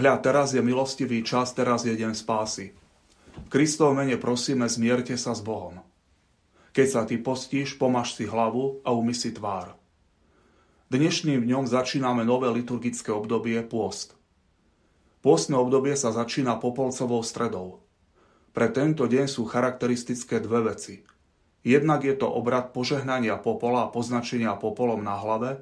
[0.00, 2.72] Hľa, teraz je milostivý čas, teraz je deň spásy.
[3.52, 5.76] V mene prosíme, zmierte sa s Bohom.
[6.72, 9.76] Keď sa ty postíš, pomaž si hlavu a umy si tvár.
[10.88, 14.16] Dnešným dňom začíname nové liturgické obdobie pôst.
[15.20, 17.84] Pôstne obdobie sa začína popolcovou stredou.
[18.56, 21.04] Pre tento deň sú charakteristické dve veci.
[21.60, 25.60] Jednak je to obrad požehnania popola a poznačenia popolom na hlave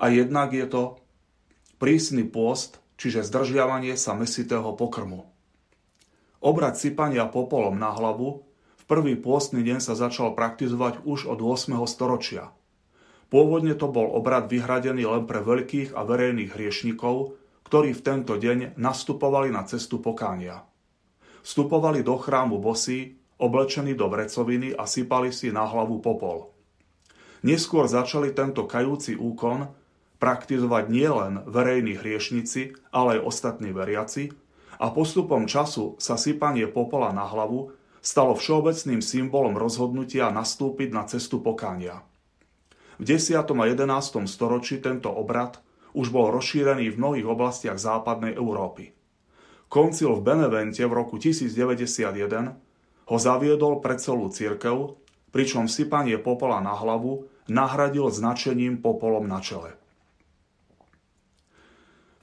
[0.00, 0.96] a jednak je to
[1.76, 5.24] prísny pôst, čiže zdržiavanie sa mesitého pokrmu.
[6.44, 8.44] Obrad sypania popolom na hlavu
[8.76, 11.80] v prvý pôstny deň sa začal praktizovať už od 8.
[11.88, 12.52] storočia.
[13.32, 18.76] Pôvodne to bol obrad vyhradený len pre veľkých a verejných hriešnikov, ktorí v tento deň
[18.76, 20.66] nastupovali na cestu pokánia.
[21.40, 26.52] Vstupovali do chrámu bosí, oblečení do vrecoviny a sypali si na hlavu popol.
[27.40, 29.79] Neskôr začali tento kajúci úkon
[30.20, 34.30] praktizovať nielen verejní hriešnici, ale aj ostatní veriaci
[34.80, 41.40] a postupom času sa sypanie popola na hlavu stalo všeobecným symbolom rozhodnutia nastúpiť na cestu
[41.40, 42.04] pokánia.
[43.00, 43.32] V 10.
[43.36, 44.28] a 11.
[44.28, 45.60] storočí tento obrad
[45.96, 48.92] už bol rozšírený v mnohých oblastiach západnej Európy.
[49.72, 52.60] Koncil v Benevente v roku 1091
[53.08, 54.96] ho zaviedol pre celú církev,
[55.30, 59.80] pričom sypanie popola na hlavu nahradil značením popolom na čele.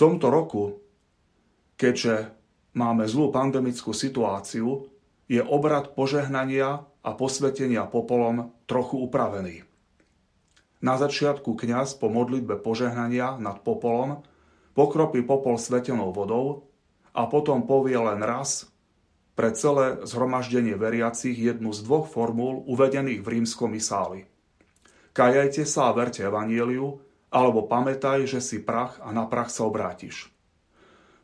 [0.00, 0.80] Tomto roku,
[1.76, 2.32] keďže
[2.72, 4.88] máme zlú pandemickú situáciu,
[5.28, 9.68] je obrad požehnania a posvetenia popolom trochu upravený.
[10.80, 14.24] Na začiatku kňaz po modlitbe požehnania nad popolom
[14.72, 16.72] pokropí popol svetenou vodou
[17.12, 18.72] a potom povie len raz
[19.36, 24.24] pre celé zhromaždenie veriacich jednu z dvoch formúl uvedených v rímskom misáli.
[25.12, 30.30] Kajajte sa a verte evanieliu, alebo pamätaj, že si prach a na prach sa obrátiš.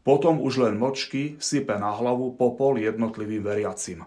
[0.06, 4.06] Potom už len močky sype na hlavu popol jednotlivým veriacim.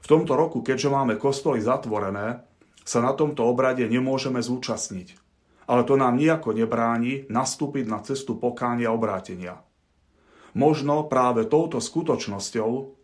[0.00, 2.40] V tomto roku, keďže máme kostoly zatvorené,
[2.88, 5.14] sa na tomto obrade nemôžeme zúčastniť.
[5.70, 9.62] Ale to nám nejako nebráni nastúpiť na cestu pokánia a obrátenia.
[10.56, 12.98] Možno práve touto skutočnosťou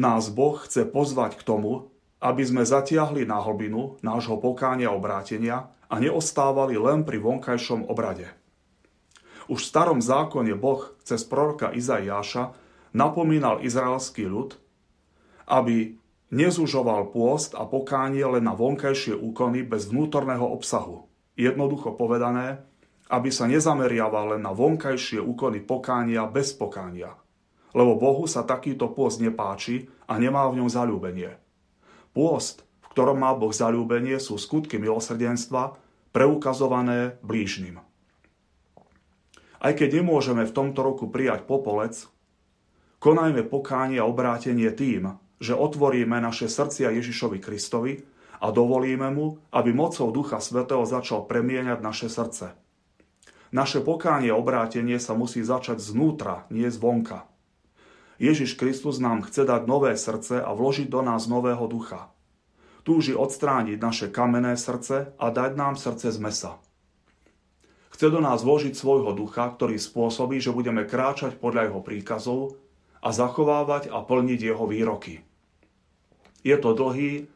[0.00, 6.00] nás Boh chce pozvať k tomu, aby sme zatiahli na hlbinu nášho pokánia obrátenia a
[6.00, 8.32] neostávali len pri vonkajšom obrade.
[9.46, 12.50] Už v starom zákone Boh cez proroka Izaiáša
[12.90, 14.58] napomínal izraelský ľud,
[15.46, 15.94] aby
[16.34, 21.06] nezužoval pôst a pokánie len na vonkajšie úkony bez vnútorného obsahu.
[21.38, 22.66] Jednoducho povedané,
[23.06, 27.14] aby sa nezameriaval len na vonkajšie úkony pokánia bez pokánia.
[27.70, 31.45] Lebo Bohu sa takýto pôst nepáči a nemá v ňom zalúbenie.
[32.16, 35.76] Pôst, v ktorom má Boh zalúbenie, sú skutky milosrdenstva,
[36.16, 37.84] preukazované blížnym.
[39.60, 42.08] Aj keď nemôžeme v tomto roku prijať popolec,
[43.04, 48.00] konajme pokánie a obrátenie tým, že otvoríme naše srdcia Ježišovi Kristovi
[48.40, 52.56] a dovolíme mu, aby mocou Ducha Svetého začal premieňať naše srdce.
[53.52, 57.28] Naše pokánie a obrátenie sa musí začať znútra, nie zvonka.
[58.16, 62.08] Ježiš Kristus nám chce dať nové srdce a vložiť do nás nového ducha.
[62.80, 66.52] Túži odstrániť naše kamenné srdce a dať nám srdce z mesa.
[67.92, 72.40] Chce do nás vložiť svojho ducha, ktorý spôsobí, že budeme kráčať podľa jeho príkazov
[73.04, 75.20] a zachovávať a plniť jeho výroky.
[76.40, 77.28] Je to dlhý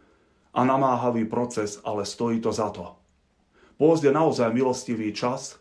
[0.57, 2.97] a namáhavý proces, ale stojí to za to.
[3.77, 5.57] Pôzd naozaj milostivý čas,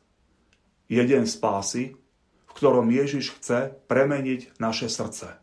[0.91, 1.98] jeden spásy,
[2.59, 5.39] ktorom Ježiš chce premeniť naše srdce.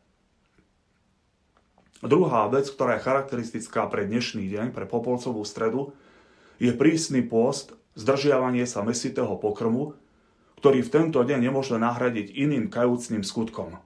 [2.04, 5.96] Druhá vec, ktorá je charakteristická pre dnešný deň, pre Popolcovú stredu,
[6.60, 9.96] je prísny pôst, zdržiavanie sa mesitého pokrmu,
[10.60, 13.80] ktorý v tento deň nemôže nahradiť iným kajúcným skutkom.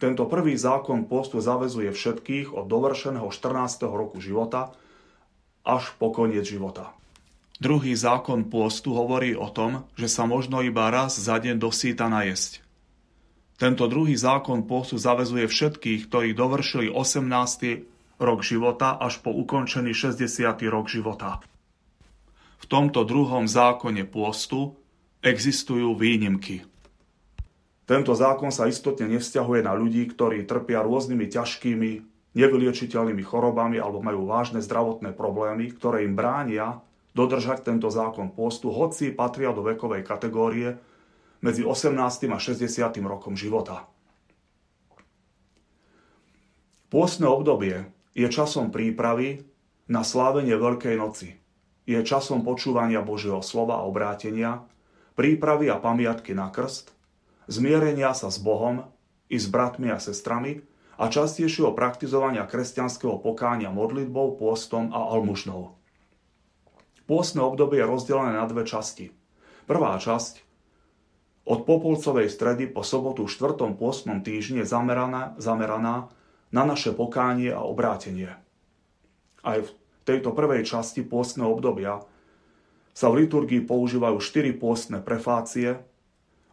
[0.00, 3.84] Tento prvý zákon postu zavezuje všetkých od dovršeného 14.
[3.84, 4.72] roku života
[5.60, 6.96] až po koniec života.
[7.62, 12.58] Druhý zákon pôstu hovorí o tom, že sa možno iba raz za deň dosýta najesť.
[13.54, 17.22] Tento druhý zákon pôstu zavezuje všetkých, ktorí dovršili 18.
[18.18, 20.42] rok života až po ukončený 60.
[20.74, 21.38] rok života.
[22.58, 24.74] V tomto druhom zákone pôstu
[25.22, 26.66] existujú výnimky.
[27.86, 31.90] Tento zákon sa istotne nevzťahuje na ľudí, ktorí trpia rôznymi ťažkými,
[32.34, 36.82] nevyliečiteľnými chorobami alebo majú vážne zdravotné problémy, ktoré im bránia
[37.12, 40.80] dodržať tento zákon postu, hoci patria do vekovej kategórie
[41.44, 41.96] medzi 18.
[42.32, 42.68] a 60.
[43.04, 43.88] rokom života.
[46.92, 49.48] Pôstne obdobie je časom prípravy
[49.88, 51.40] na slávenie Veľkej noci.
[51.88, 54.62] Je časom počúvania Božieho slova a obrátenia,
[55.16, 56.92] prípravy a pamiatky na krst,
[57.48, 58.86] zmierenia sa s Bohom
[59.32, 60.62] i s bratmi a sestrami
[61.00, 65.81] a častejšieho praktizovania kresťanského pokánia modlitbou, pôstom a almužnou.
[67.06, 69.10] Pôstne obdobie je rozdelené na dve časti.
[69.66, 70.42] Prvá časť
[71.42, 73.74] od Popolcovej stredy po sobotu v 4.
[73.74, 76.06] pôstnom týždni je zameraná, zameraná
[76.54, 78.38] na naše pokánie a obrátenie.
[79.42, 79.70] Aj v
[80.06, 82.06] tejto prvej časti pôstneho obdobia
[82.94, 85.82] sa v liturgii používajú štyri pôstne prefácie,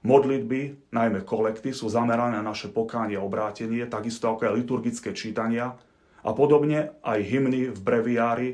[0.02, 5.76] modlitby, najmä kolekty, sú zamerané na naše pokánie a obrátenie, takisto ako aj liturgické čítania
[6.24, 8.50] a podobne aj hymny v breviári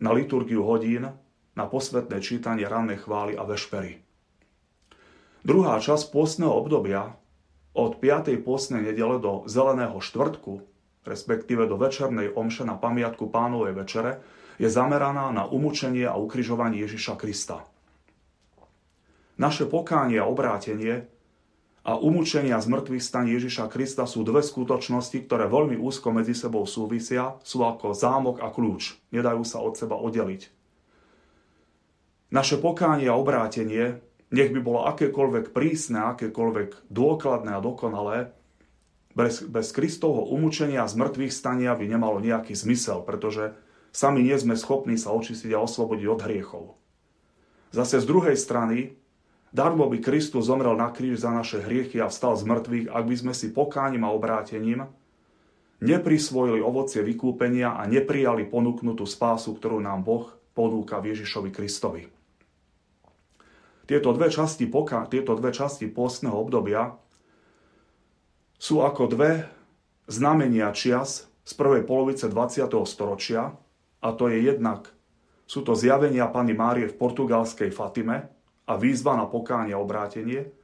[0.00, 1.12] na liturgiu hodín,
[1.54, 4.00] na posvetné čítanie rannej chvály a vešpery.
[5.44, 7.16] Druhá časť pôstneho obdobia
[7.72, 8.32] od 5.
[8.44, 10.64] pôstnej nedele do zeleného štvrtku,
[11.04, 14.12] respektíve do večernej omše na pamiatku pánovej večere,
[14.60, 17.64] je zameraná na umúčenie a ukrižovanie Ježiša Krista.
[19.40, 21.08] Naše pokánie a obrátenie
[21.80, 26.68] a umúčenia z mŕtvych staní Ježiša Krista sú dve skutočnosti, ktoré veľmi úzko medzi sebou
[26.68, 30.52] súvisia, sú ako zámok a kľúč, nedajú sa od seba oddeliť.
[32.30, 33.98] Naše pokánie a obrátenie,
[34.30, 38.30] nech by bolo akékoľvek prísne, akékoľvek dôkladné a dokonalé,
[39.10, 43.58] bez, bez Kristovho umúčenia z mŕtvych stania by nemalo nejaký zmysel, pretože
[43.90, 46.64] Sami nie sme schopní sa očistiť a oslobodiť od hriechov.
[47.74, 48.94] Zase z druhej strany,
[49.50, 53.16] darmo by Kristus zomrel na kríž za naše hriechy a vstal z mŕtvych, ak by
[53.18, 54.86] sme si pokáním a obrátením
[55.80, 62.02] neprisvojili ovocie vykúpenia a neprijali ponúknutú spásu, ktorú nám Boh ponúka v Ježišovi Kristovi.
[63.88, 66.94] Tieto dve časti, poka, tieto dve časti postného obdobia
[68.60, 69.50] sú ako dve
[70.06, 72.70] znamenia čias z prvej polovice 20.
[72.86, 73.56] storočia,
[74.00, 74.86] a to je jednak,
[75.48, 78.30] sú to zjavenia Pany Márie v portugalskej Fatime
[78.70, 80.54] a výzva na pokánie a obrátenie,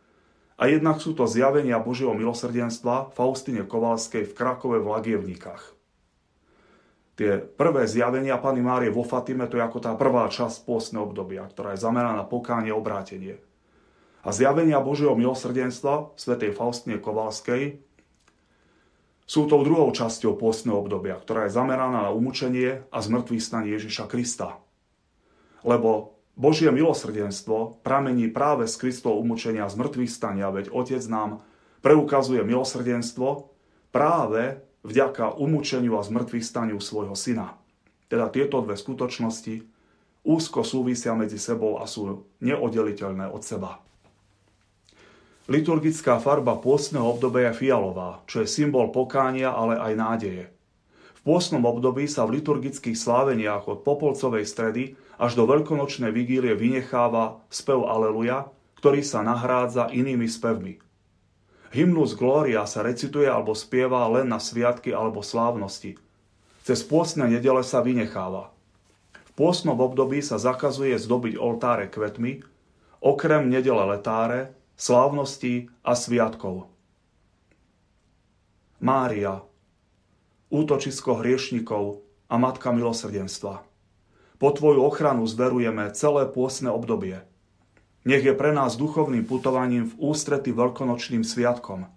[0.57, 5.77] a jednak sú to zjavenia Božieho milosrdenstva Faustine Kovalskej v Krakove v Lagievnikách.
[7.17, 11.45] Tie prvé zjavenia Pany Márie vo Fatime, to je ako tá prvá časť pôstneho obdobia,
[11.45, 13.37] ktorá je zameraná na pokánie a obrátenie.
[14.25, 17.81] A zjavenia Božieho milosrdenstva svätej Faustine Kovalskej
[19.29, 24.09] sú tou druhou časťou pôstneho obdobia, ktorá je zameraná na umúčenie a zmrtvý stanie Ježiša
[24.09, 24.57] Krista.
[25.65, 31.41] Lebo Božie milosrdenstvo pramení práve z Kristov umúčenia a zmrtvých stania, veď Otec nám
[31.81, 33.49] preukazuje milosrdenstvo
[33.89, 37.57] práve vďaka umúčeniu a zmrtvých staniu svojho syna.
[38.13, 39.65] Teda tieto dve skutočnosti
[40.29, 43.81] úzko súvisia medzi sebou a sú neoddeliteľné od seba.
[45.47, 50.45] Liturgická farba pôstneho obdobia je fialová, čo je symbol pokánia, ale aj nádeje.
[51.27, 57.83] Pôstnom období sa v liturgických sláveniach od Popolcovej stredy až do veľkonočnej vigílie vynecháva spev
[57.83, 58.47] Aleluja,
[58.79, 60.79] ktorý sa nahrádza inými spevmi.
[61.75, 65.99] Hymnus Gloria sa recituje alebo spieva len na sviatky alebo slávnosti.
[66.63, 68.55] Cez pôstne nedele sa vynecháva.
[69.11, 72.47] V pôstnom období sa zakazuje zdobiť oltáre kvetmi,
[73.03, 76.71] okrem nedele letáre, slávností a sviatkov.
[78.79, 79.43] Mária,
[80.53, 83.63] útočisko hriešnikov a Matka milosrdenstva.
[84.37, 87.25] Po Tvoju ochranu zverujeme celé pôsne obdobie.
[88.07, 91.91] Nech je pre nás duchovným putovaním v ústrety veľkonočným sviatkom.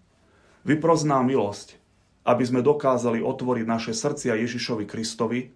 [0.66, 1.78] Vyprozná milosť,
[2.26, 5.54] aby sme dokázali otvoriť naše srdcia Ježišovi Kristovi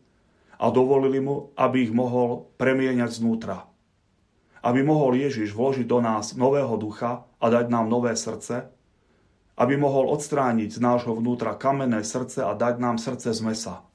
[0.62, 3.74] a dovolili mu, aby ich mohol premieňať znútra
[4.64, 8.72] aby mohol Ježiš vložiť do nás nového ducha a dať nám nové srdce,
[9.54, 13.86] aby mohol odstrániť z nášho vnútra kamenné srdce a dať nám srdce z mesa.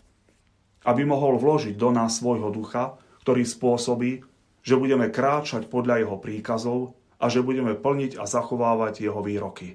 [0.87, 2.95] Aby mohol vložiť do nás svojho ducha,
[3.27, 4.23] ktorý spôsobí,
[4.63, 9.75] že budeme kráčať podľa jeho príkazov a že budeme plniť a zachovávať jeho výroky.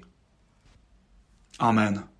[1.60, 2.13] Amen.